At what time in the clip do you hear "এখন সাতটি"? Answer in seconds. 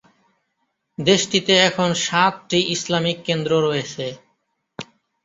1.69-2.59